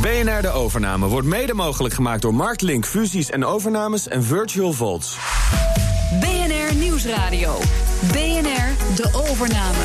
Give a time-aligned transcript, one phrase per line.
[0.00, 5.16] BNR De Overname wordt mede mogelijk gemaakt door Marktlink Fusies en Overnames en Virtual Vaults.
[6.20, 7.58] BNR Nieuwsradio.
[8.12, 9.84] BNR De Overname.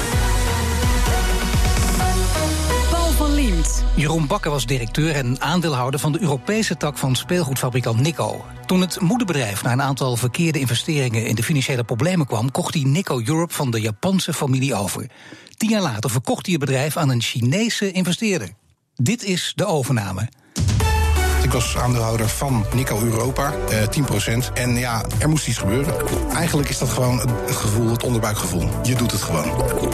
[2.92, 3.84] Paul van Liemt.
[3.96, 8.46] Jeroen Bakker was directeur en aandeelhouder van de Europese tak van speelgoedfabrikant Nico.
[8.66, 12.84] Toen het moederbedrijf na een aantal verkeerde investeringen in de financiële problemen kwam, kocht hij
[12.84, 15.10] Nico Europe van de Japanse familie over.
[15.58, 18.50] Tien jaar later verkocht hij het bedrijf aan een Chinese investeerder.
[19.04, 20.30] Dit is de overname.
[21.42, 24.52] Ik was aandeelhouder van Nico Europa, eh, 10%.
[24.54, 25.94] En ja, er moest iets gebeuren.
[26.34, 28.70] Eigenlijk is dat gewoon het gevoel, het onderbuikgevoel.
[28.84, 29.52] Je doet het gewoon.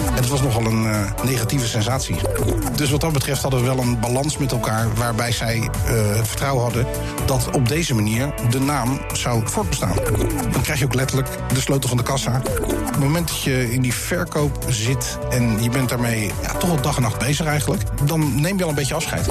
[0.08, 2.16] En het was nogal een eh, negatieve sensatie.
[2.76, 4.94] Dus wat dat betreft hadden we wel een balans met elkaar...
[4.96, 6.86] waarbij zij eh, het vertrouwen hadden
[7.26, 9.96] dat op deze manier de naam zou voortbestaan.
[10.52, 12.42] Dan krijg je ook letterlijk de sleutel van de kassa.
[12.62, 16.70] Op het moment dat je in die verkoop zit en je bent daarmee ja, toch
[16.70, 17.82] wel dag en nacht bezig eigenlijk...
[18.04, 19.26] dan neem je al een beetje afscheid.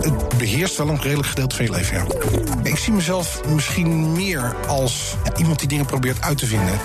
[0.00, 2.04] Het beheerst wel een redelijk gedeelte ja.
[2.62, 6.78] Ik zie mezelf misschien meer als ja, iemand die dingen probeert uit te vinden.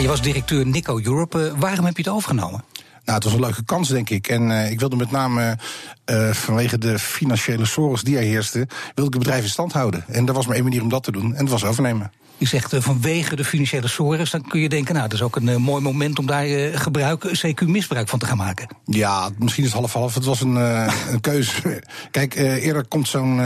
[0.00, 1.46] Je was directeur Nico Europe.
[1.46, 2.64] Eh, waarom heb je het overgenomen?
[3.04, 4.28] Nou, het was een leuke kans, denk ik.
[4.28, 5.58] En eh, ik wilde met name
[6.04, 8.58] eh, vanwege de financiële zorgen die er heerste...
[8.94, 10.04] wilde ik het bedrijf in stand houden.
[10.08, 12.12] En er was maar één manier om dat te doen, en dat was overnemen.
[12.42, 15.36] Je zegt eh, vanwege de financiële sores, dan kun je denken, nou, dat is ook
[15.36, 18.68] een eh, mooi moment om daar eh, gebruik, CQ misbruik van te gaan maken.
[18.84, 20.14] Ja, misschien is het half-half.
[20.14, 20.54] Het was een,
[21.12, 21.82] een keuze.
[22.10, 23.40] Kijk, eerder komt zo'n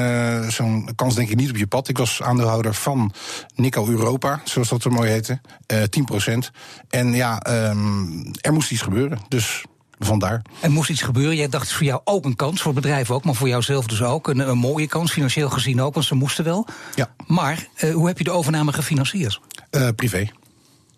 [0.49, 1.89] zo'n kans denk ik niet op je pad.
[1.89, 3.13] Ik was aandeelhouder van
[3.55, 5.41] Nico Europa, zoals dat zo mooi heette.
[5.67, 6.51] eh 10%.
[6.89, 9.19] En ja, ehm, er moest iets gebeuren.
[9.29, 9.65] Dus
[9.99, 10.43] vandaar.
[10.61, 11.37] Er moest iets gebeuren.
[11.37, 13.49] Jij dacht, het is voor jou ook een kans, voor het bedrijf ook, maar voor
[13.49, 14.29] jouzelf dus ook.
[14.29, 16.67] Een, een mooie kans, financieel gezien ook, want ze moesten wel.
[16.95, 17.11] Ja.
[17.27, 19.41] Maar eh, hoe heb je de overname gefinancierd?
[19.71, 20.31] Eh, privé.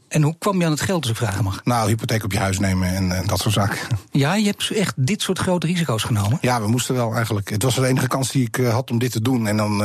[0.09, 1.65] En hoe kwam je aan het geld, als ik vragen mag?
[1.65, 3.79] Nou, hypotheek op je huis nemen en eh, dat soort zaken.
[4.11, 6.39] Ja, je hebt echt dit soort grote risico's genomen.
[6.41, 7.51] Ja, we moesten wel eigenlijk.
[7.51, 9.47] Het was de enige kans die ik had om dit te doen.
[9.47, 9.79] En dan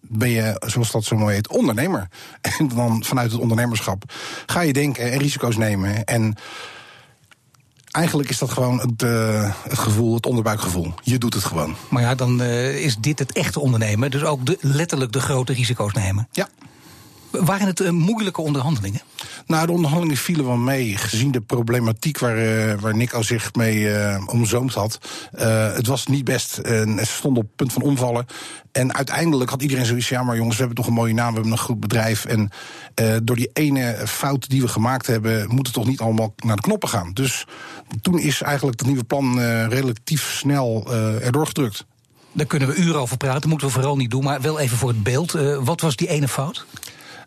[0.00, 2.08] ben je, zoals dat zo mooi heet, ondernemer.
[2.58, 4.12] En dan vanuit het ondernemerschap
[4.46, 6.04] ga je denken en risico's nemen.
[6.04, 6.36] En
[7.90, 10.94] eigenlijk is dat gewoon het, eh, het gevoel, het onderbuikgevoel.
[11.02, 11.74] Je doet het gewoon.
[11.88, 14.10] Maar ja, dan eh, is dit het echte ondernemen.
[14.10, 16.28] Dus ook de, letterlijk de grote risico's nemen.
[16.32, 16.48] Ja.
[17.30, 19.00] Waren het eh, moeilijke onderhandelingen?
[19.46, 23.90] Nou, de onderhandelingen vielen wel mee, gezien de problematiek waar, eh, waar Nico zich mee
[23.90, 24.98] eh, omzoomd had.
[25.32, 26.58] Eh, het was niet best.
[26.58, 28.26] En ze stonden op het punt van omvallen.
[28.72, 31.34] En uiteindelijk had iedereen zoiets ja, maar jongens, we hebben toch een mooie naam, we
[31.34, 32.24] hebben een goed bedrijf.
[32.24, 32.50] En
[33.22, 36.62] door die ene fout die we gemaakt hebben, moet het toch niet allemaal naar de
[36.62, 37.12] knoppen gaan.
[37.12, 37.46] Dus
[38.00, 41.86] toen is eigenlijk het nieuwe plan relatief snel erdoor gedrukt.
[42.32, 44.24] Daar kunnen we uren over praten, moeten we vooral niet doen.
[44.24, 45.32] Maar wel even voor het beeld.
[45.60, 46.66] Wat was die ene fout?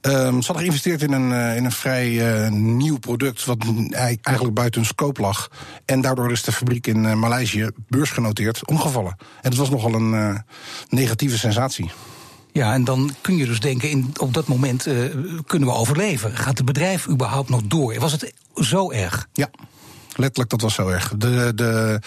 [0.03, 3.57] Ehm, ze hadden geïnvesteerd in een, eh, in een vrij eh, nieuw product, wat
[3.89, 5.49] ei- eigenlijk buiten hun scope lag.
[5.85, 9.15] En daardoor is de fabriek in eh, Maleisië, beursgenoteerd, omgevallen.
[9.19, 10.43] En het was nogal een
[10.89, 11.91] negatieve sensatie.
[12.51, 14.87] Ja, en dan kun je dus denken, in, op dat moment
[15.47, 16.37] kunnen we overleven.
[16.37, 17.99] Gaat het bedrijf überhaupt nog door?
[17.99, 19.27] Was het zo erg?
[19.33, 19.49] Ja.
[20.15, 21.13] Letterlijk, dat was zo erg.
[21.17, 21.99] De, de,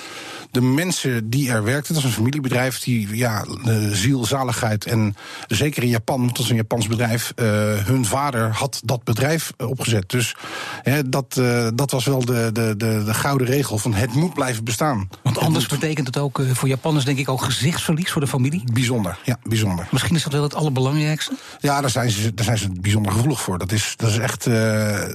[0.57, 5.17] de mensen die er werkten, het was een familiebedrijf die ja, de ziel, zaligheid en
[5.47, 7.47] zeker in Japan, want het was een Japans bedrijf, eh,
[7.85, 10.09] hun vader had dat bedrijf eh, opgezet.
[10.09, 10.37] Dus
[10.83, 14.35] hè, dat, eh, dat was wel de, de, de, de gouden regel van het moet
[14.35, 15.09] blijven bestaan.
[15.23, 18.63] Want anders Het betekent het ook voor Japanners denk ik ook gezichtsverlies voor de familie.
[18.73, 19.89] Bijzonder, ja, bijzonder.
[19.91, 21.33] Misschien is dat wel het allerbelangrijkste.
[21.61, 23.59] Ja, daar zijn ze, daar zijn ze bijzonder gevoelig voor.
[23.59, 24.47] Dat is, dat is echt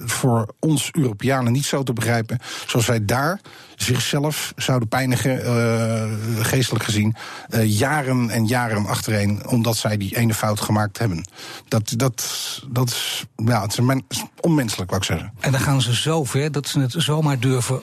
[0.05, 2.39] voor ons Europeanen niet zo te begrijpen.
[2.67, 3.41] Zoals wij daar
[3.83, 6.11] zichzelf zouden pijnigen, eh,
[6.45, 7.15] geestelijk gezien,
[7.49, 11.25] eh, jaren en jaren achtereen, omdat zij die ene fout gemaakt hebben.
[11.67, 12.23] Dat, dat,
[12.69, 15.33] dat is, ja, het is men- is onmenselijk, wou ik zeggen.
[15.39, 17.81] En dan gaan ze zo ver dat ze het zomaar durven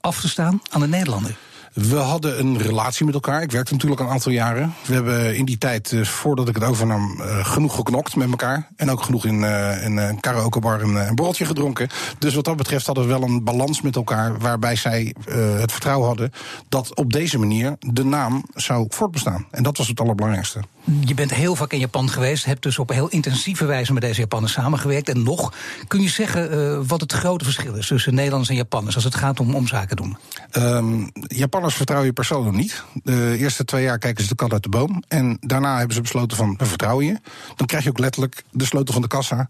[0.00, 1.36] af te staan aan de Nederlander.
[1.72, 3.42] We hadden een relatie met elkaar.
[3.42, 4.74] Ik werkte natuurlijk een aantal jaren.
[4.86, 8.68] We hebben in die tijd, eh, voordat ik het overnam, eh, genoeg geknokt met elkaar.
[8.76, 11.88] En ook genoeg in, eh, een karaokebar een, een borreltje gedronken.
[12.18, 14.38] Dus wat dat betreft hadden we wel een balans met elkaar...
[14.38, 16.32] waarbij zij het vertrouwen hadden
[16.68, 19.46] dat op deze manier de naam zou voortbestaan.
[19.50, 20.60] En dat was het allerbelangrijkste.
[20.84, 24.20] Je bent heel vaak in Japan geweest, hebt dus op heel intensieve wijze met deze
[24.20, 25.08] Japanners samengewerkt.
[25.08, 25.52] En nog,
[25.88, 29.14] kun je zeggen eh, wat het grote verschil is tussen Nederlanders en Japanners als het
[29.14, 30.16] gaat om, om zaken doen?
[30.50, 32.84] Ehm, Japanners vertrouwen je persoonlijk niet.
[33.02, 35.02] De eerste twee jaar kijken ze de kat uit de boom.
[35.08, 37.20] En daarna hebben ze besloten van, we vertrouwen je.
[37.56, 39.48] Dan krijg je ook letterlijk de sleutel van de kassa.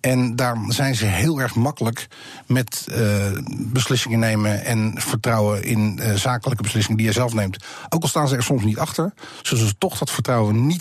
[0.00, 2.06] En daar zijn ze heel erg makkelijk
[2.46, 2.98] met eh,
[3.48, 4.64] beslissingen nemen...
[4.64, 7.64] en vertrouwen in eh, zakelijke beslissingen die je zelf neemt.
[7.88, 10.73] Ook al staan ze er soms niet achter, zullen ze toch dat vertrouwen niet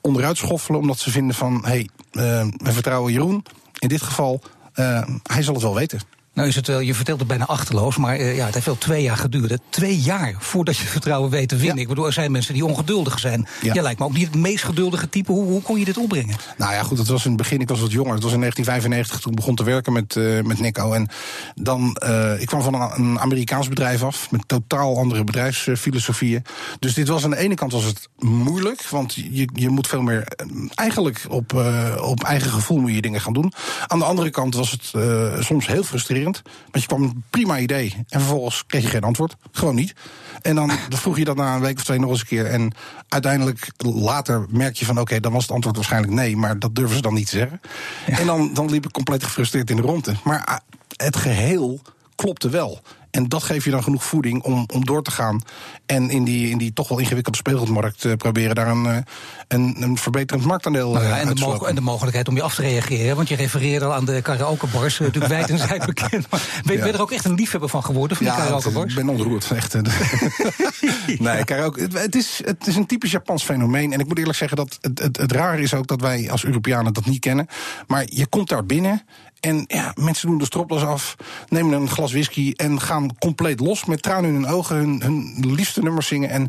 [0.00, 0.80] onderuit schoffelen...
[0.80, 3.44] omdat ze vinden van, hé, hey, eh, we vertrouwen Jeroen.
[3.78, 4.40] In dit geval,
[4.72, 6.00] eh, hij zal het wel weten.
[6.36, 8.78] Nou is het wel, je vertelt het bijna achterloos, maar uh, ja, het heeft wel
[8.78, 9.60] twee jaar geduurd.
[9.68, 11.78] Twee jaar voordat je vertrouwen weet te winnen.
[11.78, 13.48] Ik bedoel, er zijn mensen die ongeduldig zijn.
[13.62, 13.72] Ja.
[13.72, 15.32] Jij lijkt me ook niet het meest geduldige type.
[15.32, 16.36] Hoe, hoe kon je dit opbrengen?
[16.56, 18.14] Nou ja, goed, het was in het begin, ik was wat jonger.
[18.14, 20.92] Het was in 1995 toen ik begon te werken met, uh, met Nico.
[20.92, 21.08] En
[21.54, 26.44] dan, uh, ik kwam van een, een, Amerikaans bedrijf af, met totaal andere bedrijfsfilosofieën.
[26.78, 30.02] Dus dit was aan de ene kant was het moeilijk, want je, je moet veel
[30.02, 30.26] meer,
[30.74, 31.64] eigenlijk op,
[32.00, 33.52] op eigen gevoel moet je dingen gaan doen.
[33.86, 34.92] Aan de andere kant was het
[35.44, 36.25] soms heel frustrerend.
[36.32, 39.36] Want je kwam een prima idee en vervolgens kreeg je geen antwoord.
[39.52, 39.94] Gewoon niet.
[40.42, 42.46] En dan vroeg je dat na een week of twee nog eens een keer.
[42.46, 42.72] En
[43.08, 46.36] uiteindelijk later merk je van oké, dan was het antwoord waarschijnlijk nee.
[46.36, 47.60] Maar dat durven ze dan niet te zeggen.
[48.06, 50.14] En dan, dan liep ik compleet gefrustreerd in de ronde.
[50.24, 50.56] Maar ah,
[50.96, 51.80] het geheel
[52.16, 52.80] klopte wel.
[53.16, 55.42] En dat geeft je dan genoeg voeding om, om door te gaan.
[55.86, 58.96] En in die, in die toch wel ingewikkelde speelgoedmarkt uh, proberen daar een, uh,
[59.48, 62.62] een, een verbeterend marktaandeel nou ja, en, de en de mogelijkheid om je af te
[62.62, 63.16] reageren.
[63.16, 64.98] Want je refereerde al aan de karaokebars.
[64.98, 66.30] Natuurlijk wijd en zijd bekend.
[66.30, 68.94] Maar ben, ben je er ook echt een liefhebber van geworden, van ja, die karaokebars?
[68.94, 69.74] Ik ben ontroerd, echt.
[71.18, 73.92] nee, karaoke, het, is, het is een typisch Japans fenomeen.
[73.92, 76.44] En ik moet eerlijk zeggen dat het, het, het raar is ook dat wij als
[76.44, 77.46] Europeanen dat niet kennen.
[77.86, 79.02] Maar je komt daar binnen
[79.46, 81.16] en ja, mensen doen de stropdas af,
[81.48, 85.54] nemen een glas whisky en gaan compleet los met tranen in hun ogen, hun, hun
[85.54, 86.30] liefste nummers zingen.
[86.30, 86.48] En,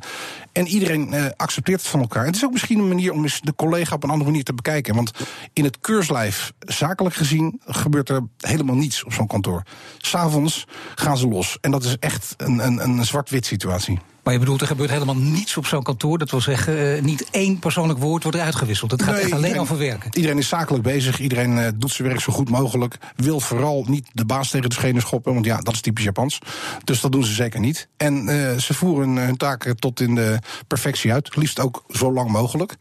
[0.51, 2.25] en iedereen uh, accepteert het van elkaar.
[2.25, 4.95] Het is ook misschien een manier om de collega op een andere manier te bekijken.
[4.95, 5.11] Want
[5.53, 9.63] in het keurslijf, zakelijk gezien, gebeurt er helemaal niets op zo'n kantoor.
[9.97, 11.57] S'avonds gaan ze los.
[11.61, 13.99] En dat is echt een, een, een zwart-wit situatie.
[14.27, 16.17] Maar je bedoelt, er gebeurt helemaal niets op zo'n kantoor.
[16.17, 18.91] Dat wil zeggen, uh, niet één persoonlijk woord wordt uitgewisseld.
[18.91, 20.09] Het gaat nee, echt alleen iedereen, over werken.
[20.15, 21.19] Iedereen is zakelijk bezig.
[21.19, 22.97] Iedereen uh, doet zijn werk zo goed mogelijk.
[23.15, 25.33] Wil vooral niet de baas tegen de schenen schoppen.
[25.33, 26.39] Want ja, dat is typisch Japans.
[26.83, 27.87] Dus dat doen ze zeker niet.
[27.97, 31.35] En uh, ze voeren hun taken tot in de perfectie uit.
[31.35, 32.75] Liefst ook zo lang mogelijk.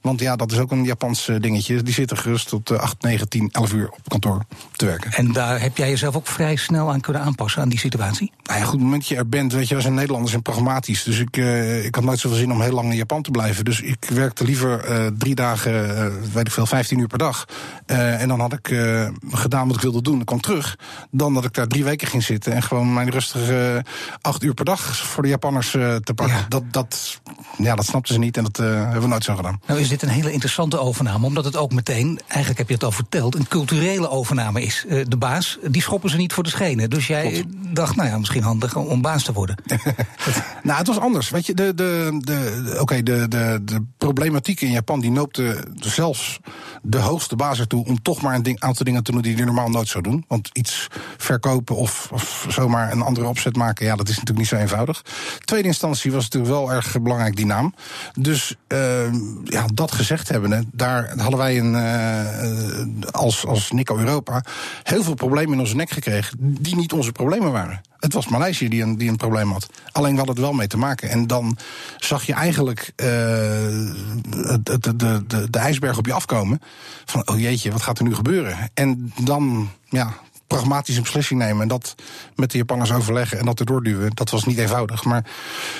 [0.00, 1.82] Want ja, dat is ook een Japans eh, dingetje.
[1.82, 5.12] Die zitten gerust tot 8, 9, 10, 11 uur op kantoor te werken.
[5.12, 8.32] En daar heb jij jezelf ook vrij snel aan kunnen aanpassen, aan die situatie?
[8.42, 10.34] Nou ja, goed, op het moment dat je er bent, weet je, wij zijn Nederlanders
[10.34, 11.02] en pragmatisch.
[11.02, 13.64] Dus ik, uh, ik had nooit zoveel zin om heel lang in Japan te blijven.
[13.64, 17.44] Dus ik werkte liever uh, drie dagen, uh, weet ik veel, 15 uur per dag.
[17.86, 18.66] en dan had ik
[19.30, 20.20] gedaan wat ik wilde doen.
[20.20, 20.78] Ik kwam terug.
[21.10, 23.84] Dan dat ik daar drie weken ging zitten en gewoon mijn rustige
[24.20, 26.36] acht uur per dag voor de Japanners te pakken.
[26.36, 26.46] Ja.
[26.48, 27.20] Dat, dat,
[27.58, 29.60] ja, dat snapten ze niet en dat hebben we nooit zo gedaan.
[29.66, 32.84] Nou, is dit een hele interessante overname, omdat het ook meteen, eigenlijk heb je het
[32.84, 34.84] al verteld, een culturele overname is.
[34.88, 36.90] Uh, de baas, die schoppen ze niet voor de schenen.
[36.90, 39.56] Dus jij dacht, nou ja, misschien handig om baas te worden.
[40.62, 41.30] nou, het was anders.
[41.30, 46.40] Weet je, de, de, de, oké, de, de, de problematiek in Japan die noopte zelfs
[46.82, 49.44] de hoogste baas ertoe om toch maar een ding, aantal dingen te doen die hij
[49.44, 50.24] normaal nooit zou doen.
[50.28, 50.86] Want iets
[51.16, 55.04] verkopen of, of zomaar een andere opzet maken, ja, dat is natuurlijk niet zo eenvoudig.
[55.44, 57.74] Tweede instantie was natuurlijk wel erg belangrijk, die naam.
[58.18, 59.12] Dus uh,
[59.44, 64.44] ja, dat gezegd hebben, daar hadden wij een, uh, als, als Nico Europa
[64.82, 67.80] heel veel problemen in onze nek gekregen die niet onze problemen waren.
[67.98, 69.68] Het was Maleisië die een, die een probleem had.
[69.92, 71.10] Alleen hadden het wel mee te maken.
[71.10, 71.58] En dan
[71.98, 76.60] zag je eigenlijk de, de, de, de ijsberg op je afkomen.
[77.04, 78.70] Van, oh jeetje, wat gaat er nu gebeuren?
[78.74, 80.14] En dan, ja,
[80.48, 81.62] pragmatische beslissing nemen.
[81.62, 81.94] En dat
[82.34, 84.10] met de Japanners overleggen en dat erdoor duwen.
[84.14, 85.04] Dat was niet eenvoudig.
[85.04, 85.24] Maar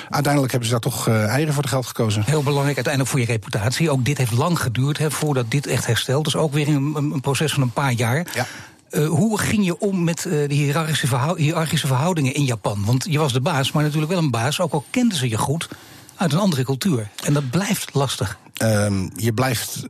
[0.09, 2.23] uiteindelijk hebben ze daar toch uh, eieren voor de geld gekozen.
[2.25, 3.89] Heel belangrijk uiteindelijk voor je reputatie.
[3.89, 6.23] Ook dit heeft lang geduurd hè, voordat dit echt herstelt.
[6.23, 8.27] Dus ook weer een, een proces van een paar jaar.
[8.33, 8.47] Ja.
[8.91, 12.85] Uh, hoe ging je om met uh, de hiërarchische, verhou hiërarchische verhoudingen in Japan?
[12.85, 15.37] Want je was de baas, maar natuurlijk wel een baas, ook al kenden ze je
[15.37, 15.69] goed,
[16.15, 17.09] uit een andere cultuur.
[17.23, 18.37] En dat blijft lastig.
[18.63, 19.87] Uh, je blijft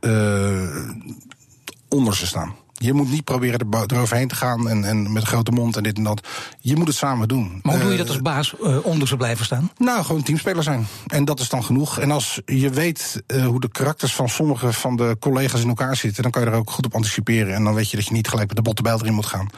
[1.88, 2.54] onder ze staan.
[2.82, 5.96] Je moet niet proberen eroverheen te gaan en, en met een grote mond en dit
[5.96, 6.26] en dat.
[6.60, 7.60] Je moet het samen doen.
[7.62, 9.70] Maar hoe doe je dat als baas uh, onder ze blijven staan?
[9.76, 10.86] Nou, gewoon teamspeler zijn.
[11.06, 11.98] En dat is dan genoeg.
[11.98, 15.96] En als je weet uh, hoe de karakters van sommige van de collega's in elkaar
[15.96, 17.54] zitten, dan kan je er ook goed op anticiperen.
[17.54, 19.48] En dan weet je dat je niet gelijk met de botte bijl erin moet gaan.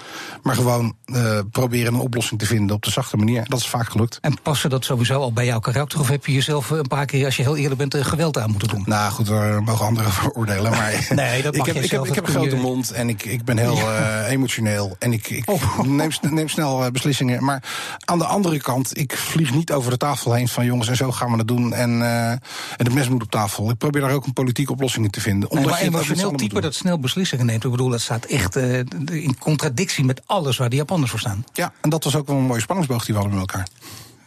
[0.42, 3.44] Maar gewoon uh, proberen een oplossing te vinden op de zachte manier.
[3.48, 4.18] Dat is vaak gelukt.
[4.20, 6.00] En passen dat sowieso al bij jouw karakter?
[6.00, 8.68] Of heb je jezelf een paar keer, als je heel eerlijk bent, geweld aan moeten
[8.68, 8.82] doen?
[8.86, 10.70] Nou goed, daar mogen anderen over oordelen.
[10.70, 13.24] Maar nee, dat mag ik, heb, ik, heb, ik heb een grote mond en ik,
[13.24, 14.22] ik ben heel ja.
[14.24, 14.96] uh, emotioneel.
[14.98, 15.80] En ik, ik oh.
[15.80, 17.44] neem, neem, snel uh, beslissingen.
[17.44, 17.62] Maar
[18.04, 21.12] aan de andere kant, ik vlieg niet over de tafel heen van jongens en zo
[21.12, 21.72] gaan we het doen.
[21.74, 22.40] En, uh, en
[22.76, 23.70] het mes moet op tafel.
[23.70, 25.48] Ik probeer daar ook een politieke oplossing in te vinden.
[25.52, 27.64] Nee, maar emotioneel type dat snel beslissingen neemt.
[27.64, 31.44] Ik bedoel, dat staat echt in contradictie met alles waar de Japanners voor staan.
[31.52, 33.68] Ja, en dat was ook wel een mooie spanningsboog die we hadden met elkaar.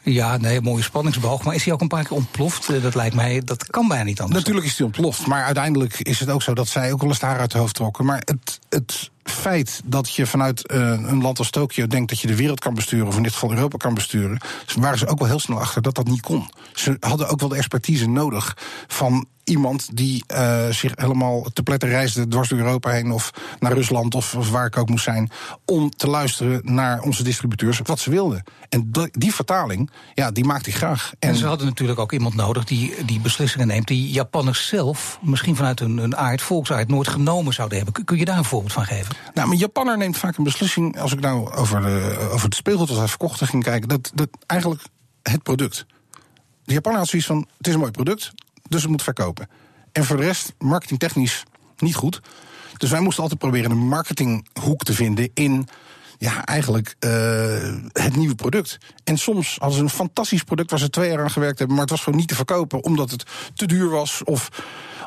[0.05, 1.43] Ja, nee, mooie spanningsboog.
[1.43, 2.69] Maar is hij ook een paar keer ontploft?
[2.69, 4.39] Eh, dat lijkt mij, dat kan bijna niet anders.
[4.39, 5.27] Natuurlijk is hij ontploft.
[5.27, 7.75] Maar uiteindelijk is het ook zo dat zij ook wel eens haar uit de hoofd
[7.75, 8.05] trokken.
[8.05, 12.27] Maar het, het feit dat je vanuit uh, een land als Tokio denkt dat je
[12.27, 14.41] de wereld kan besturen, of in dit geval Europa kan besturen,
[14.79, 16.50] waren ze ook wel heel snel achter dat dat niet kon.
[16.74, 18.57] Ze hadden ook wel de expertise nodig
[18.88, 23.73] van iemand die uh, zich helemaal te pletten reisde dwars door Europa heen of naar
[23.73, 25.29] Rusland of, of, waar ik ook moest zijn,
[25.65, 28.43] om te luisteren naar onze distributeurs wat ze wilden.
[28.69, 31.13] En die vertaling, ja, die maakte ik graag.
[31.19, 35.19] En, en, ze hadden natuurlijk ook iemand nodig die die beslissingen neemt, die Japanners zelf,
[35.21, 38.05] misschien vanuit hun, hun aard, volksaard, nooit genomen zouden hebben.
[38.05, 39.15] Kun je daar een voorbeeld van geven?
[39.33, 42.87] Nou, een Japanner neemt vaak een beslissing, als ik nou over, de, over het speelgoed
[42.87, 44.81] dat hij verkocht ging kijken, dat, dat eigenlijk
[45.21, 45.85] het product.
[46.63, 48.31] De Japaner had zoiets van: het is een mooi product,
[48.69, 49.50] dus het moet verkopen.
[49.91, 51.43] En voor de rest, marketingtechnisch
[51.77, 52.22] niet goed.
[52.77, 55.67] Dus wij moesten altijd proberen een marketinghoek te vinden in
[56.17, 57.12] ja, eigenlijk uh,
[57.91, 58.77] het nieuwe product.
[59.03, 61.86] En soms hadden ze een fantastisch product waar ze twee jaar aan gewerkt hebben, maar
[61.86, 64.50] het was gewoon niet te verkopen omdat het te duur was of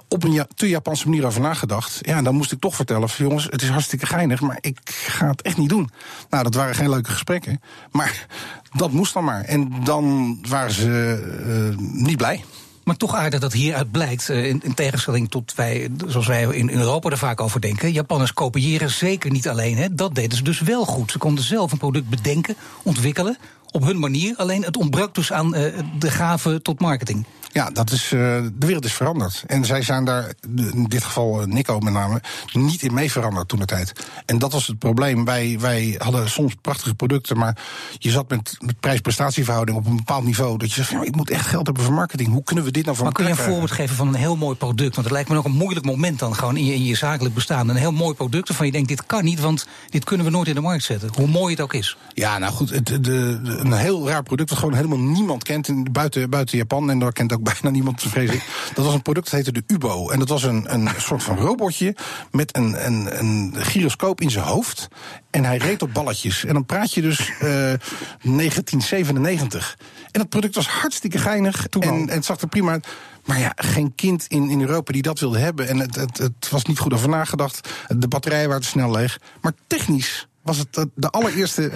[0.08, 1.98] op een te Japanse manier over nagedacht.
[2.00, 5.28] Ja, dan moest ik toch vertellen: van, jongens, het is hartstikke geinig, maar ik ga
[5.28, 5.90] het echt niet doen.
[6.30, 7.60] Nou, dat waren geen leuke gesprekken,
[7.90, 8.26] maar
[8.72, 9.44] dat moest dan maar.
[9.44, 12.44] En dan waren ze uh, niet blij.
[12.88, 16.70] Maar toch aardig dat hieruit blijkt, eh, in, in, tegenstelling tot wij, zoals wij in
[16.70, 17.92] Europa er vaak over denken.
[17.92, 19.76] Japanners kopiëren zeker niet alleen.
[19.76, 19.94] Hè.
[19.94, 21.10] Dat deden ze dus wel goed.
[21.10, 23.38] Ze konden zelf een product bedenken, ontwikkelen,
[23.70, 24.34] op hun manier.
[24.36, 27.26] Alleen het ontbrak dus aan uh, de gave tot marketing.
[27.52, 28.20] Ja, dat is, uh,
[28.58, 29.44] de wereld is veranderd.
[29.46, 32.22] En zij zijn daar, in dit geval Nico met name,
[32.52, 33.92] niet in mee veranderd toen de tijd.
[34.26, 35.24] En dat was het probleem.
[35.24, 37.56] Wij, wij hadden soms prachtige producten, maar
[37.98, 40.58] je zat met, met prijs-prestatieverhouding op een bepaald niveau.
[40.58, 42.28] Dat je zegt, ja, ik moet echt geld hebben voor marketing.
[42.28, 44.36] Hoe kunnen we dit nou voor Maar kun je een voorbeeld geven van een heel
[44.36, 44.94] mooi product?
[44.94, 47.34] Want het lijkt me ook een moeilijk moment dan gewoon in je, in je zakelijk
[47.34, 47.68] bestaan.
[47.68, 50.48] Een heel mooi product waarvan je denkt, dit kan niet, want dit kunnen we nooit
[50.48, 51.10] in de markt zetten.
[51.14, 51.96] Hoe mooi het ook is.
[52.14, 55.68] Ja, nou goed, het, de, de, een heel raar product dat gewoon helemaal niemand kent
[55.68, 56.90] in, buiten, buiten Japan.
[56.90, 58.44] En daar kent ook bijna niemand, vrees ik.
[58.74, 60.10] Dat was een product dat heette de Ubo.
[60.10, 61.96] En dat was een, een soort van robotje
[62.30, 64.88] met een, een, een gyroscoop in zijn hoofd.
[65.30, 66.44] En hij reed op balletjes.
[66.44, 69.78] En dan praat je dus uh, 1997.
[70.10, 71.66] En dat product was hartstikke geinig.
[71.66, 72.88] En, en, het zag er prima uit.
[73.24, 75.68] Maar ja, geen kind in, in Europa die dat wilde hebben.
[75.68, 77.68] En het, het, het was niet goed over nagedacht.
[77.88, 79.20] De batterijen waren te snel leeg.
[79.40, 81.70] Maar technisch was het de allereerste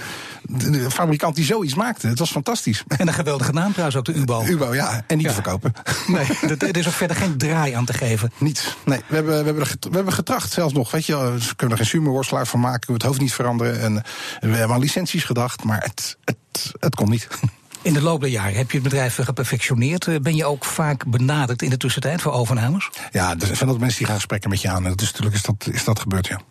[0.89, 2.07] fabrikant die zoiets maakte.
[2.07, 2.83] Het was fantastisch.
[2.87, 4.43] En een geweldige naam trouwens ook, de Ubo.
[4.45, 5.03] Ubo, ja.
[5.07, 5.73] En niet te verkopen.
[6.07, 6.25] Nee,
[6.57, 8.31] er is ook verder geen draai aan te geven.
[8.37, 8.75] Niets.
[8.85, 10.91] Nee, we hebben, we hebben, we hebben getracht zelfs nog.
[10.91, 12.87] Weet je, we kunnen er geen sumerworstelaar van maken.
[12.87, 13.81] We het hoofd niet veranderen.
[13.81, 14.03] En
[14.39, 17.27] we hebben aan licenties gedacht, maar het, het, het kon niet.
[17.81, 20.21] In de loop der jaren heb je het bedrijf geperfectioneerd.
[20.21, 22.89] Ben je ook vaak benaderd in de tussentijd voor overnames?
[23.11, 24.83] Ja, er zijn dat mensen die gaan gesprekken met je aan.
[24.83, 26.41] Dus natuurlijk is dat, is dat gebeurd, ja.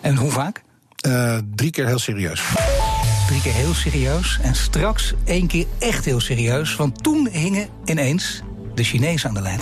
[0.00, 0.62] En hoe vaak?
[1.06, 2.42] Uh, drie keer heel serieus.
[3.26, 4.38] Drie keer heel serieus.
[4.42, 6.76] En straks één keer echt heel serieus.
[6.76, 8.42] Want toen hingen ineens
[8.74, 9.60] de Chinezen aan de lijn.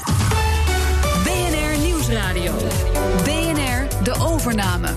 [1.25, 2.55] BNR Nieuwsradio.
[3.25, 4.89] BNR De Overname.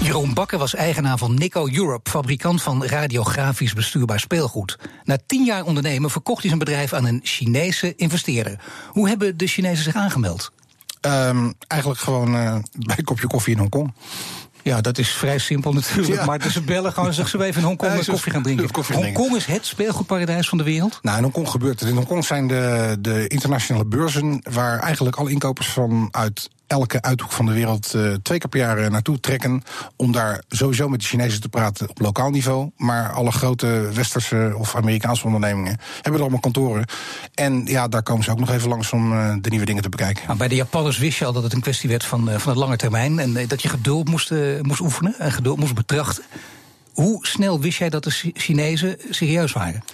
[0.00, 4.78] Jeroen Bakker was eigenaar van Nico Europe, fabrikant van radiografisch bestuurbaar speelgoed.
[5.04, 8.60] Na tien jaar ondernemen verkocht hij zijn bedrijf aan een Chinese investeerder.
[8.88, 10.52] Hoe hebben de Chinezen zich aangemeld?
[11.00, 13.92] Um, eigenlijk gewoon uh, bij een kopje koffie in Hongkong.
[14.62, 16.24] Ja, dat is vrij simpel natuurlijk.
[16.24, 18.94] Maar ze bellen gewoon, zeggen ze even in Hongkong ja, koffie gaan drinken.
[18.94, 20.98] Hongkong is het speelgoedparadijs van de wereld?
[21.02, 21.88] Nou, in Hongkong gebeurt het.
[21.88, 24.40] In Hongkong zijn de, de internationale beurzen...
[24.50, 28.78] waar eigenlijk alle inkopers vanuit elke uithoek van de wereld uh, twee keer per jaar
[28.78, 29.62] eh, naartoe trekken.
[29.96, 32.70] Om daar sowieso met de Chinezen te praten op lokaal niveau.
[32.76, 36.84] Maar alle grote westerse of Amerikaanse ondernemingen hebben er allemaal kantoren.
[37.34, 39.88] En ja, daar komen ze ook nog even langs om uh, de nieuwe dingen te
[39.88, 40.22] bekijken.
[40.26, 42.60] Nou, bij de Japanners wist je al dat het een kwestie werd van, van het
[42.60, 43.18] lange termijn.
[43.18, 46.24] En dat je geduld moest, moest oefenen en geduld moest betrachten.
[46.92, 49.84] Hoe snel wist jij dat de Chinezen serieus waren?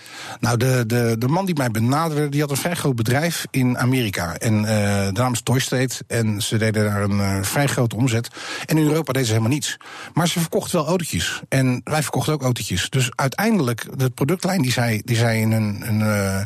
[0.41, 3.79] Nou, de, de, de man die mij benaderde, die had een vrij groot bedrijf in
[3.79, 4.37] Amerika.
[4.37, 5.95] En uh, de naam is Toy State.
[6.07, 8.29] En ze deden daar een uh, vrij grote omzet.
[8.67, 9.77] En in Europa deden ze helemaal niets.
[10.15, 11.43] Maar ze verkochten wel autootjes.
[11.49, 12.91] En wij verkochten ook autootjes.
[12.91, 16.43] Dus uiteindelijk, de productlijn die zij, die zij in een uh,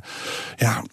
[0.57, 0.85] ja,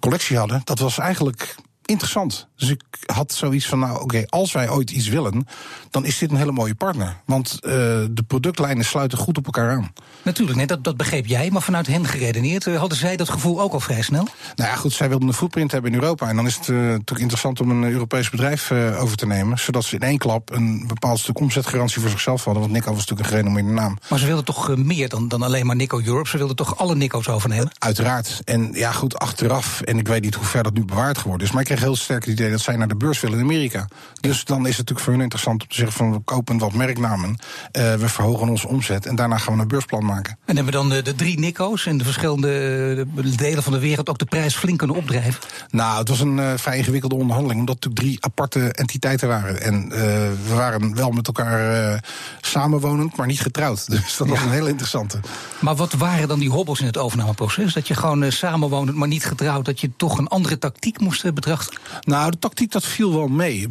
[0.00, 1.54] collectie hadden, dat was eigenlijk
[1.92, 2.48] interessant.
[2.56, 5.46] Dus ik had zoiets van, nou oké, als wij ooit iets willen,
[5.90, 7.16] dan is dit een hele mooie partner.
[7.26, 7.70] Want uh,
[8.10, 9.92] de productlijnen sluiten goed op elkaar aan.
[10.22, 13.60] Natuurlijk, nee, dat, dat begreep jij, maar vanuit hen geredeneerd, uh, hadden zij dat gevoel
[13.60, 14.28] ook al vrij snel?
[14.54, 16.28] Nou ja, goed, zij wilden een footprint hebben in Europa.
[16.28, 19.84] En dan is het uh, natuurlijk interessant om een Europees bedrijf over te nemen, zodat
[19.84, 22.62] ze in één klap een bepaald stuk omzetgarantie voor zichzelf hadden.
[22.62, 23.98] Want Nico was natuurlijk een gerenommeerde naam.
[24.08, 26.28] Maar ze wilden toch meer dan, dan alleen maar Nico Europe?
[26.28, 27.70] Ze wilden toch alle Nico's overnemen?
[27.78, 28.40] Uiteraard.
[28.44, 31.52] En ja, goed, achteraf, en ik weet niet hoe ver dat nu bewaard geworden is,
[31.52, 33.88] maar ik kreeg heel sterk het idee dat zij naar de beurs willen in Amerika.
[34.20, 36.72] Dus dan is het natuurlijk voor hun interessant om te zeggen van we kopen wat
[36.72, 40.38] merknamen, uh, we verhogen onze omzet en daarna gaan we een beursplan maken.
[40.44, 44.08] En hebben we dan de, de drie Nico's en de verschillende delen van de wereld
[44.08, 45.40] ook de prijs flink kunnen opdrijven?
[45.70, 49.62] Nou, het was een uh, vrij ingewikkelde onderhandeling, omdat het natuurlijk drie aparte entiteiten waren.
[49.62, 49.98] En uh,
[50.46, 52.04] we waren wel met elkaar
[52.40, 53.86] samenwonend, maar niet getrouwd.
[53.92, 55.20] Dus dat was een heel interessante.
[55.58, 57.72] Maar wat waren dan die hobbels in het overnameproces?
[57.72, 61.61] Dat je gewoon samenwonend, maar niet getrouwd, dat je toch een andere tactiek moest betrachten?
[62.00, 63.68] Nou, de tactiek dat viel wel mee.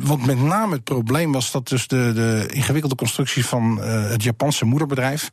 [0.00, 4.22] Want met name het probleem was dat dus de, de ingewikkelde constructie van uh, het
[4.22, 5.30] Japanse moederbedrijf.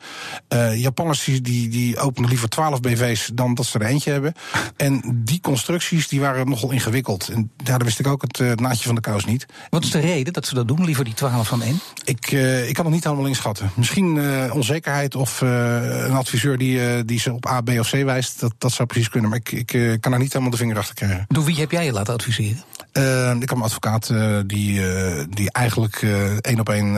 [0.50, 4.34] Uh, Japanners die, die, die openen liever 12 BV's dan dat ze er eentje hebben.
[4.78, 7.30] En die constructies die waren nogal ingewikkeld.
[7.30, 9.46] En daar wist ik ook het, uh, naadje van de kous niet.
[9.70, 11.80] Wat is de reden dat ze dat doen, liever die 12 van 1?
[12.04, 12.32] Ik,
[12.68, 13.72] ik kan het niet helemaal inschatten.
[13.76, 14.20] Misschien
[14.52, 18.40] onzekerheid of een adviseur die, die ze op A, B of C wijst.
[18.40, 19.30] Dat, dat zou precies kunnen.
[19.30, 21.26] Maar ik, ik kan er niet helemaal de vinger achter krijgen.
[21.28, 22.64] Door wie heb jij laten adviseren?
[22.94, 25.96] Uh, ik heb een advocaat uh, die, uh, die eigenlijk
[26.42, 26.94] één op één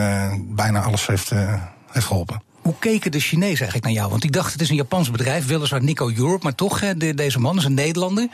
[0.54, 1.30] bijna alles heeft,
[1.90, 2.42] heeft geholpen.
[2.60, 4.10] Hoe keken de Chinezen eigenlijk naar jou?
[4.10, 7.40] Want die dachten het is een Japans bedrijf, weliswaar Nico Europe, maar toch, de, deze
[7.40, 8.28] man is een Nederlander.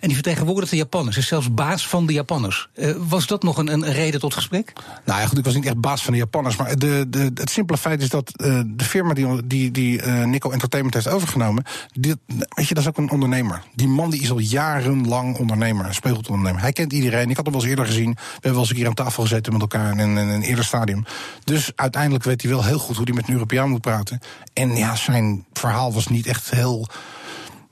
[0.00, 2.68] En die vertegenwoordigt de Japanners, is zelfs baas van de Japanners.
[2.74, 4.72] Uh, was dat nog een, een, reden tot gesprek?
[5.04, 6.56] Nou ja, goed, ik was niet echt baas van de Japanners.
[6.56, 10.24] Maar de, de, het simpele feit is dat uh, de firma die, die, die uh,
[10.24, 11.64] Nico Entertainment heeft overgenomen.
[11.92, 13.62] Weet je, dat is ook een ondernemer.
[13.74, 16.60] Die man die is al jarenlang ondernemer, een speugeltondernemer.
[16.60, 17.30] Hij kent iedereen.
[17.30, 18.10] Ik had hem wel eens eerder gezien.
[18.10, 20.42] We hebben wel eens een keer aan tafel gezeten met elkaar in, in, in een
[20.42, 21.04] eerder stadium.
[21.44, 24.18] Dus uiteindelijk weet hij wel heel goed hoe hij met een Europeaan moet praten.
[24.52, 26.88] En ja, zijn verhaal was niet echt heel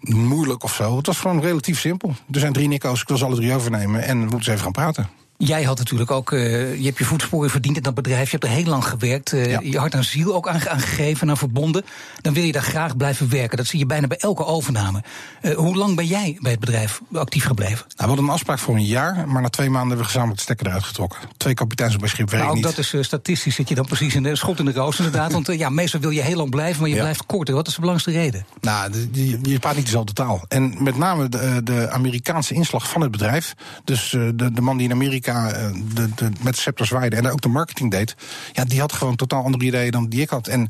[0.08, 0.96] moeilijk of zo.
[0.96, 2.14] Het was gewoon relatief simpel.
[2.30, 4.62] Er zijn drie Nico's, ik wil ze alle drie overnemen en we moeten eens even
[4.62, 5.08] gaan praten.
[5.38, 8.24] Jij had natuurlijk ook, uh, je hebt je voetsporen verdiend in dat bedrijf.
[8.24, 9.32] Je hebt er heel lang gewerkt.
[9.32, 9.60] Uh, ja.
[9.62, 11.84] Je hart en ziel ook aan, aan gegeven, aan verbonden.
[12.20, 13.56] Dan wil je daar graag blijven werken.
[13.56, 15.02] Dat zie je bijna bij elke overname.
[15.42, 17.76] Uh, hoe lang ben jij bij het bedrijf actief gebleven?
[17.76, 20.38] Nou, we hadden een afspraak voor een jaar, maar na twee maanden hebben we gezamenlijk
[20.38, 21.18] de stekker eruit getrokken.
[21.36, 22.76] Twee kapiteins op een schip werken nou, niet.
[22.76, 25.32] dat is statistisch zit je dan precies in de schot in de roos inderdaad.
[25.38, 27.00] Want ja, meestal wil je heel lang blijven, maar je ja.
[27.00, 27.54] blijft korter.
[27.54, 28.46] Wat is de belangrijkste reden?
[28.60, 30.44] Nou, je, je praat niet dezelfde taal.
[30.48, 33.54] En met name de, de Amerikaanse inslag van het bedrijf.
[33.84, 35.25] Dus de, de man die in Amerika
[35.94, 38.14] de, de, met scepter zwaaide en ook de marketing deed,
[38.52, 40.46] ja, die had gewoon totaal andere ideeën dan die ik had.
[40.46, 40.68] En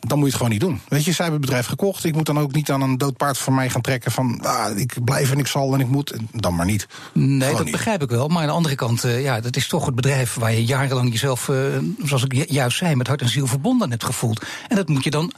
[0.00, 0.80] dan moet je het gewoon niet doen.
[0.88, 2.04] Weet je, zij hebben het bedrijf gekocht.
[2.04, 4.78] Ik moet dan ook niet aan een dood paard van mij gaan trekken van ah,
[4.78, 6.14] ik blijf en ik zal en ik moet.
[6.32, 6.86] Dan maar niet.
[7.12, 7.72] Nee, Gewoon dat niet.
[7.72, 8.28] begrijp ik wel.
[8.28, 11.10] Maar aan de andere kant, uh, ja, dat is toch het bedrijf waar je jarenlang
[11.10, 11.56] jezelf, uh,
[12.02, 14.44] zoals ik juist zei, met hart en ziel verbonden hebt gevoeld.
[14.68, 15.32] En dat moet je dan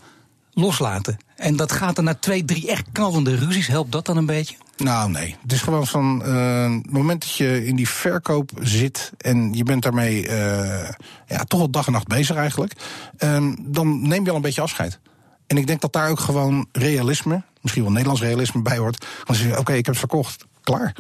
[0.53, 1.17] loslaten.
[1.37, 3.67] En dat gaat er na twee, drie echt knallende ruzies.
[3.67, 4.57] Helpt dat dan een beetje?
[4.83, 5.37] Nou, nee.
[5.43, 9.63] Het is gewoon van uh, het moment dat je in die verkoop zit en je
[9.63, 10.89] bent daarmee uh,
[11.27, 12.73] ja, toch al dag en nacht bezig eigenlijk,
[13.19, 15.01] uh, dan neem je al een beetje afscheid.
[15.47, 19.07] En ik denk dat daar ook gewoon realisme, misschien wel Nederlands realisme bij hoort.
[19.25, 20.95] Dan zeg je, oké, okay, ik heb het verkocht, klaar.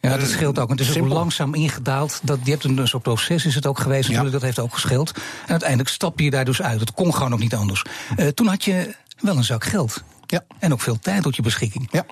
[0.00, 0.70] Ja, dat scheelt ook.
[0.70, 1.10] Het is Simpel.
[1.10, 2.20] ook langzaam ingedaald.
[2.22, 4.26] Dat, je hebt een soort proces is het ook geweest natuurlijk.
[4.26, 4.38] Ja.
[4.38, 5.12] Dat heeft ook gescheeld.
[5.14, 6.80] En uiteindelijk stap je daar dus uit.
[6.80, 7.84] Het kon gewoon ook niet anders.
[8.16, 10.02] Uh, toen had je wel een zak geld.
[10.26, 10.44] Ja.
[10.58, 11.88] En ook veel tijd tot je beschikking.
[11.90, 12.04] Ja,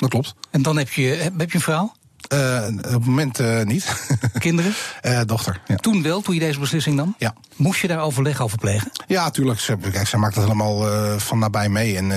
[0.00, 0.34] dat klopt.
[0.50, 1.92] En dan heb je, heb je een vrouw?
[2.32, 4.06] Uh, op het moment uh, niet.
[4.38, 4.74] Kinderen?
[5.02, 5.60] Uh, dochter.
[5.66, 5.76] Ja.
[5.76, 7.14] Toen wel, toen je deze beslissing nam?
[7.18, 7.34] Ja.
[7.56, 8.90] Moest je daar overleg over plegen?
[9.06, 9.60] Ja, tuurlijk.
[9.60, 10.84] Ze, kijk, zij maakt dat helemaal
[11.18, 11.96] van nabij mee.
[11.96, 12.10] En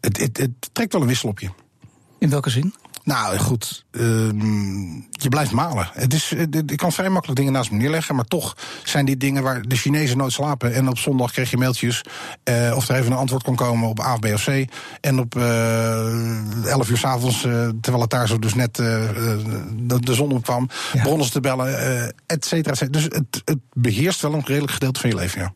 [0.00, 1.50] het, het, het trekt wel een wissel op je.
[2.18, 2.74] In welke zin?
[3.10, 3.84] Nou, goed.
[3.90, 4.02] Uh,
[5.10, 5.90] je blijft malen.
[5.92, 6.32] Het is,
[6.66, 8.14] ik kan vrij makkelijk dingen naast me neerleggen.
[8.14, 10.74] Maar toch zijn die dingen waar de Chinezen nooit slapen.
[10.74, 12.02] En op zondag kreeg je mailtjes.
[12.44, 14.64] Uh, of er even een antwoord kon komen op A, B of C.
[15.00, 17.40] En op uh, 11 uur s'avonds,
[17.80, 20.68] terwijl het daar zo dus net de, de, zon opkwam.
[20.92, 21.02] Ja.
[21.02, 21.68] Bronnen te bellen,
[22.26, 22.98] et cetera, et cetera.
[22.98, 25.52] Dus het, het beheerst wel een redelijk gedeelte van je leven, ja.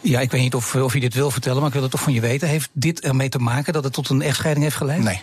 [0.00, 2.02] Ja, ik weet niet of, of je dit wil vertellen, maar ik wil het toch
[2.02, 2.48] van je weten.
[2.48, 5.02] Heeft dit ermee te maken dat het tot een echtscheiding heeft geleid?
[5.02, 5.20] Nee.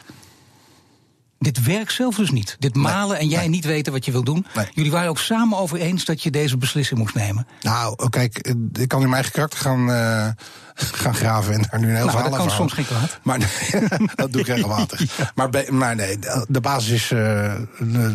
[1.45, 2.55] Dit werkt zelf dus niet.
[2.59, 3.49] Dit malen nee, en jij nee.
[3.49, 4.45] niet weten wat je wil doen.
[4.55, 4.65] Nee.
[4.73, 7.47] Jullie waren ook samen over eens dat je deze beslissing moest nemen.
[7.61, 10.27] Nou, kijk, ik kan in mijn eigen karakter gaan, uh,
[11.01, 13.19] gaan graven en daar nu een heel nou, verhaal dat kan over soms geen kwaad.
[13.23, 13.39] Maar
[14.15, 14.99] dat doe ik regelmatig.
[15.17, 15.31] ja.
[15.35, 17.53] maar, maar nee, de basis is uh,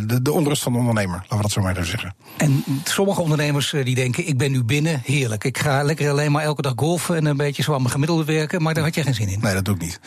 [0.06, 1.16] de, de, onrust van de ondernemer.
[1.16, 2.14] Laten we dat zo maar even zeggen.
[2.36, 5.44] En sommige ondernemers die denken, ik ben nu binnen, heerlijk.
[5.44, 8.24] Ik ga lekker alleen maar elke dag golfen en een beetje zo aan mijn gemiddelde
[8.24, 8.62] werken.
[8.62, 9.40] Maar daar had jij geen zin in.
[9.40, 10.00] Nee, dat doe ik niet.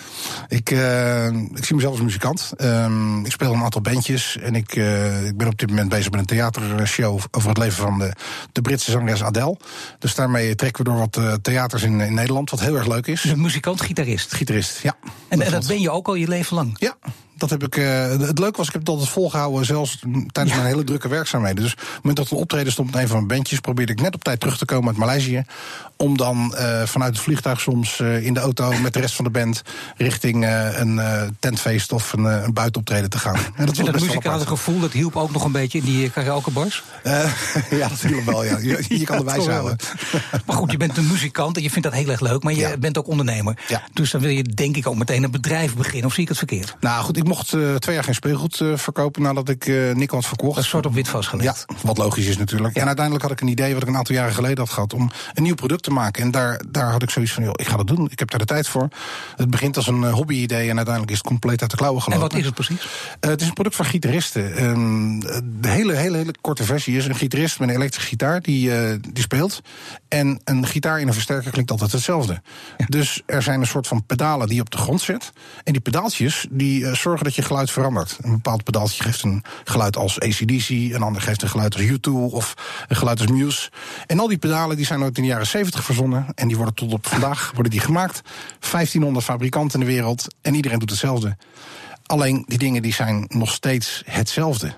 [0.48, 2.54] Ik, uh, ik zie mezelf als muzikant.
[2.58, 4.38] Um, ik speel een aantal bandjes.
[4.38, 7.84] En ik, uh, ik ben op dit moment bezig met een theatershow over het leven
[7.84, 8.14] van de,
[8.52, 9.58] de Britse zangeres Adele.
[10.00, 13.08] Dus daarmee trekken we door wat uh, theaters in, in Nederland, wat heel erg leuk
[13.08, 13.22] is.
[13.22, 14.34] Dus een muzikant, gitarist?
[14.34, 14.96] Gitarist, ja.
[15.28, 16.76] En dat, en dat ben je ook al je leven lang?
[16.80, 16.96] Ja,
[17.36, 17.76] dat heb ik.
[17.76, 20.00] Uh, het leuke was, ik heb het altijd volgehouden, zelfs
[20.32, 21.64] tijdens mijn hele drukke werkzaamheden.
[21.64, 23.92] Dus op het moment dat er een optreden stond met een van mijn bandjes, probeerde
[23.92, 25.44] ik net op tijd terug te komen uit Maleisië.
[25.98, 29.26] Om dan uh, vanuit het vliegtuig soms uh, in de auto met de rest van
[29.26, 29.62] de band
[29.98, 31.02] richting een
[31.40, 33.36] tentfeest of een, een buitenoptreden te gaan.
[33.56, 36.84] En dat, en dat muzikale gevoel, dat hielp ook nog een beetje in die karaokebars?
[37.70, 38.58] ja, dat hielp wel, ja.
[38.58, 39.78] Je, je kan erbij houden.
[40.46, 42.60] maar goed, je bent een muzikant en je vindt dat heel erg leuk, maar je
[42.60, 42.78] ja.
[42.78, 43.58] bent ook ondernemer.
[43.68, 43.82] Ja.
[43.94, 46.38] Dus dan wil je denk ik ook meteen een bedrijf beginnen, of zie ik het
[46.38, 46.76] verkeerd?
[46.80, 50.26] Nou goed, ik mocht uh, twee jaar geen speelgoed uh, verkopen nadat ik uh, had
[50.26, 50.58] verkocht.
[50.58, 51.66] Een soort op wit vastgelegd.
[51.68, 52.76] Ja, wat logisch is natuurlijk.
[52.76, 52.82] Ja.
[52.82, 55.12] En uiteindelijk had ik een idee wat ik een aantal jaren geleden had gehad om
[55.34, 56.24] een nieuw product te maken.
[56.24, 58.08] En daar, daar had ik zoiets van, joh, ik ga dat doen.
[58.12, 58.88] Ik heb daar de tijd voor.
[59.36, 62.26] Het begint als een hobby-idee en uiteindelijk is het compleet uit de klauwen gelopen.
[62.26, 62.88] En wat is het precies?
[63.20, 64.64] het is een product van gitaristen.
[64.64, 68.72] Um, de hele, hele, hele korte versie is een gitarist met een elektrische gitaar die,
[69.00, 69.62] die speelt.
[70.08, 72.42] En een gitaar in een versterker klinkt altijd hetzelfde.
[72.88, 75.32] Dus er zijn een soort van pedalen die je op de grond zet.
[75.64, 78.18] En die pedaaltjes die uh, dat je geluid verandert.
[78.22, 82.12] Een bepaald pedaaltje geeft een geluid als ACDC, een ander geeft een geluid als U2
[82.12, 82.54] of
[82.88, 83.70] een geluid als Muse.
[84.06, 86.26] En al die pedalen die zijn ooit in de jaren 70 verzonnen.
[86.36, 88.22] En die worden tot op vandaag worden die gemaakt.
[88.60, 91.38] 1500 fabrikanten in de wereld en iedereen doet hetzelfde.
[92.06, 94.76] Alleen die dingen die zijn nog steeds hetzelfde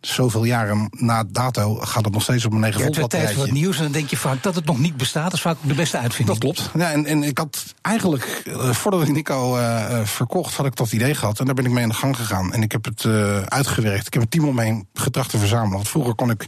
[0.00, 3.34] zoveel jaren na dato gaat het nog steeds op een 9 volt batterijtje.
[3.34, 5.24] tijd voor het nieuws en dan denk je vaak dat het nog niet bestaat.
[5.24, 6.38] Dat is vaak de beste uitvinding.
[6.38, 6.70] Dat klopt.
[6.74, 10.92] Ja, en, en ik had eigenlijk, uh, voordat ik Nico uh, verkocht, had ik dat
[10.92, 11.38] idee gehad.
[11.38, 12.52] En daar ben ik mee aan de gang gegaan.
[12.52, 14.06] En ik heb het uh, uitgewerkt.
[14.06, 15.72] Ik heb een team omheen getracht te verzamelen.
[15.72, 16.46] Want vroeger kon ik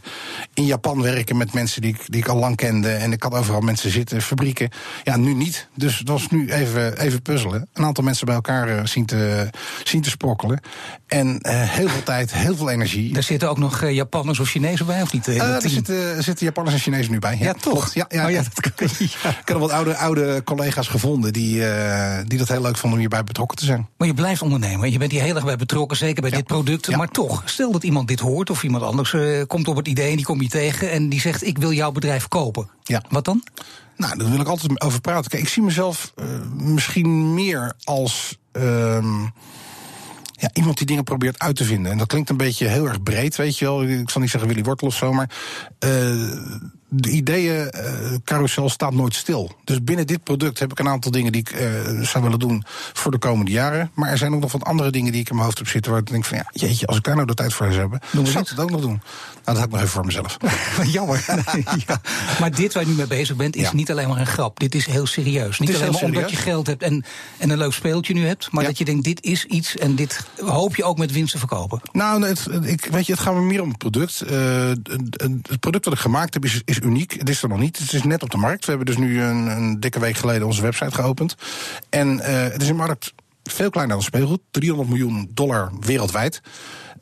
[0.53, 2.89] in Japan werken met mensen die ik, die ik al lang kende.
[2.89, 4.69] En ik had overal mensen zitten, fabrieken.
[5.03, 5.67] Ja, nu niet.
[5.75, 7.67] Dus het was nu even, even puzzelen.
[7.73, 9.49] Een aantal mensen bij elkaar zien, te,
[9.83, 10.59] zien te sprokkelen.
[11.07, 13.13] En heel veel tijd, heel veel energie.
[13.13, 15.27] Daar zitten ook nog uh, Japanners of Chinezen bij, of niet?
[15.27, 17.37] Uh, er, zitten, zitten Japanners en Chinezen nu bij.
[17.39, 17.93] Ja, toch?
[17.93, 18.87] Ja, ja, oh, ja, dat kan.
[19.41, 22.99] Ik heb wat oude, oude collega's gevonden die, uh, die dat heel leuk vonden om
[22.99, 23.87] hierbij betrokken te zijn.
[23.97, 24.91] Maar je blijft ondernemen.
[24.91, 26.95] Je bent hier heel erg bij betrokken, zeker bij dit product.
[26.95, 29.15] Maar toch, stel dat iemand dit hoort of iemand anders
[29.47, 31.91] komt op het idee en die kom je tegen en die zegt: Ik wil jouw
[31.91, 32.69] bedrijf kopen.
[32.83, 33.03] Ja.
[33.09, 33.43] Wat dan?
[33.97, 35.29] Nou, daar wil ik altijd over praten.
[35.29, 36.13] Kijk, ik zie mezelf
[36.57, 38.37] misschien meer als.
[38.51, 39.25] Ehm,
[40.41, 41.91] ja, iemand die dingen probeert uit te vinden.
[41.91, 43.83] En dat klinkt een beetje heel erg breed, weet je wel.
[43.83, 45.29] Ik zal niet zeggen Willy Wortel of zo, maar.
[45.85, 46.35] Uh,
[46.93, 49.51] de ideeëncarousel uh, staat nooit stil.
[49.63, 52.63] Dus binnen dit product heb ik een aantal dingen die ik uh, zou willen doen
[52.93, 53.91] voor de komende jaren.
[53.93, 55.91] Maar er zijn ook nog wat andere dingen die ik in mijn hoofd heb zitten.
[55.91, 57.99] Waar ik denk van ja, jeetje, als ik daar nou de tijd voor zou hebben,
[58.11, 59.01] dan zou ik het ook nog doen.
[59.45, 60.37] Nou, dat heb ik nog even voor mezelf.
[60.97, 61.25] Jammer.
[61.87, 62.01] ja.
[62.39, 64.59] Maar dit waar je nu mee bezig bent, is niet alleen maar een grap.
[64.59, 65.59] Dit is heel serieus.
[65.59, 67.05] Niet alleen maar omdat je geld hebt en,
[67.37, 68.51] en een leuk speeltje nu hebt.
[68.51, 71.37] Maar dat je denkt, dit is iets en dit hoop je ook met winst te
[71.37, 71.81] verkopen.
[71.91, 74.23] Nou, het, ik, weet je, het gaat me meer om het product.
[74.31, 74.31] Uh,
[75.41, 77.11] het product wat ik gemaakt heb is, is uniek.
[77.11, 77.77] Het is er nog niet.
[77.77, 78.65] Het is net op de markt.
[78.65, 81.35] We hebben dus nu een, een dikke week geleden onze website geopend.
[81.89, 83.13] En uh, het is een markt
[83.43, 84.41] veel kleiner dan speelgoed.
[84.51, 86.41] 300 miljoen dollar wereldwijd.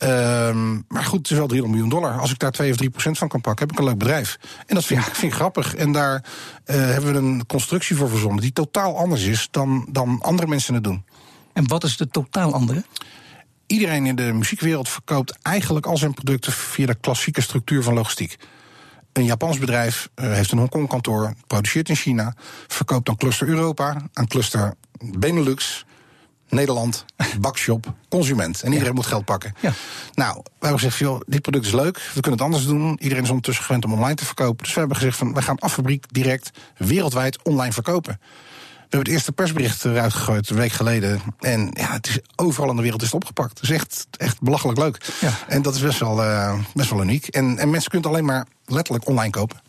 [0.03, 2.19] Um, maar goed, het is wel 300 miljoen dollar.
[2.19, 4.39] Als ik daar 2 of 3 procent van kan pakken, heb ik een leuk bedrijf.
[4.65, 5.75] En dat vind, ik, vind ik grappig.
[5.75, 6.23] En daar
[6.65, 10.73] uh, hebben we een constructie voor verzonnen die totaal anders is dan, dan andere mensen
[10.73, 11.05] het doen.
[11.53, 12.83] En wat is de totaal andere?
[13.67, 18.37] Iedereen in de muziekwereld verkoopt eigenlijk al zijn producten via de klassieke structuur van logistiek.
[19.13, 22.33] Een Japans bedrijf uh, heeft een Hongkong-kantoor, produceert in China,
[22.67, 25.85] verkoopt aan cluster Europa, aan cluster Benelux,
[26.49, 27.05] Nederland,
[27.41, 28.61] bakshop, consument.
[28.61, 29.53] En iedereen moet geld pakken.
[29.59, 29.73] Ja.
[30.13, 32.97] Nou, we hebben gezegd, joh, dit product is leuk, we kunnen het anders doen.
[33.01, 34.63] Iedereen is ondertussen gewend om online te verkopen.
[34.63, 38.19] Dus we hebben gezegd, van, we gaan af fabriek direct wereldwijd online verkopen.
[38.89, 41.21] We hebben het eerste persbericht eruit gegooid een week geleden.
[41.39, 43.59] En ja, het is overal in de wereld is het opgepakt.
[43.59, 45.13] Het is echt, echt belachelijk leuk.
[45.21, 45.31] Ja.
[45.47, 47.27] En dat is best wel, uh, best wel uniek.
[47.27, 49.61] En, en mensen kunnen het alleen maar letterlijk online kopen.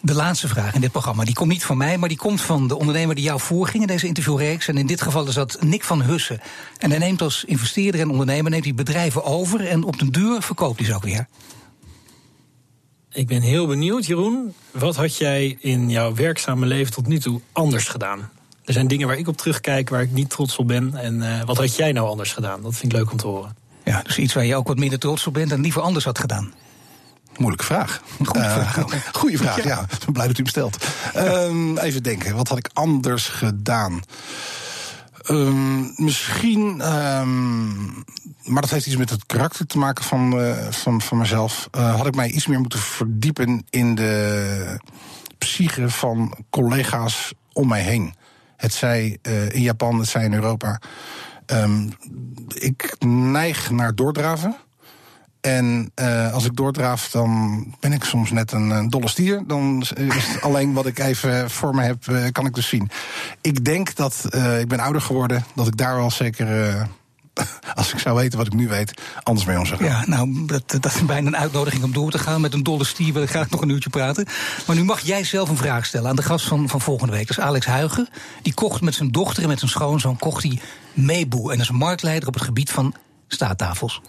[0.00, 2.68] De laatste vraag in dit programma, die komt niet van mij, maar die komt van
[2.68, 4.68] de ondernemer die jou voorging in deze interviewreeks.
[4.68, 6.40] En in dit geval is dat Nick van Hussen.
[6.78, 10.42] En hij neemt als investeerder en ondernemer neemt hij bedrijven over en op de duur
[10.42, 11.26] verkoopt hij ze ook weer.
[13.12, 14.54] Ik ben heel benieuwd, Jeroen.
[14.70, 18.30] Wat had jij in jouw werkzame leven tot nu toe anders gedaan?
[18.64, 20.94] Er zijn dingen waar ik op terugkijk waar ik niet trots op ben.
[20.94, 22.62] En uh, wat had jij nou anders gedaan?
[22.62, 23.56] Dat vind ik leuk om te horen.
[23.84, 26.18] Ja, dus iets waar je ook wat minder trots op bent en liever anders had
[26.18, 26.52] gedaan.
[27.36, 28.02] Moeilijke vraag.
[28.24, 29.10] Goeie uh, vraag.
[29.20, 29.68] Goeie vraag, ja.
[29.68, 29.86] ja.
[30.12, 30.86] Blij dat u hem stelt.
[31.16, 34.02] um, even denken, wat had ik anders gedaan?
[35.30, 38.04] Um, misschien, um,
[38.42, 41.68] maar dat heeft iets met het karakter te maken van, uh, van, van mezelf.
[41.76, 44.80] Uh, had ik mij iets meer moeten verdiepen in de
[45.38, 48.14] psyche van collega's om mij heen.
[48.62, 50.80] Het zij uh, in Japan, het zij in Europa.
[51.46, 51.92] Um,
[52.54, 54.56] ik neig naar doordraven.
[55.40, 59.42] En uh, als ik doordraaf, dan ben ik soms net een, een dolle stier.
[59.46, 62.90] Dan is het alleen wat ik even voor me heb, uh, kan ik dus zien.
[63.40, 66.86] Ik denk dat, uh, ik ben ouder geworden, dat ik daar wel zeker
[67.74, 69.84] als ik zou weten wat ik nu weet, anders mee gaan.
[69.84, 72.40] Ja, nou, dat, dat is bijna een uitnodiging om door te gaan.
[72.40, 74.26] Met een dolle stier wil ik nog een uurtje praten.
[74.66, 77.26] Maar nu mag jij zelf een vraag stellen aan de gast van, van volgende week.
[77.28, 78.08] Dat is Alex Huigen.
[78.42, 80.60] Die kocht met zijn dochter en met zijn schoonzoon kocht hij
[80.92, 81.50] Meeboe.
[81.50, 82.94] En dat is marktleider op het gebied van
[83.28, 84.00] staattafels.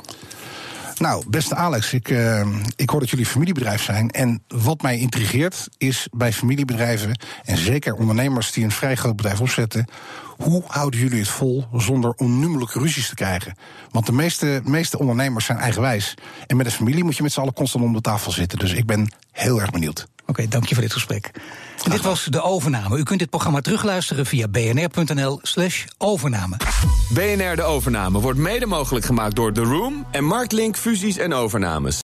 [1.04, 4.10] Nou, beste Alex, ik, uh, ik hoor dat jullie familiebedrijf zijn.
[4.10, 9.42] En wat mij intrigeert is bij familiebedrijven, en zeker ondernemers die een vrij groot bedrijf
[9.42, 9.86] opzetten,
[10.38, 13.58] hoe houden jullie het vol zonder onnoemelijke ruzies te krijgen?
[13.92, 16.13] Want de meeste, meeste ondernemers zijn eigenwijs.
[16.48, 18.60] En met een familie moet je met z'n allen constant om de tafel zitten.
[18.60, 20.08] Dus ik ben heel erg benieuwd.
[20.26, 21.32] Oké, dank je voor dit gesprek.
[21.89, 22.98] Dit was de overname.
[22.98, 26.58] U kunt dit programma terugluisteren via bnr.nl/slash overname.
[27.10, 32.02] BNR De Overname wordt mede mogelijk gemaakt door The Room en Marktlink Fusies en Overnames.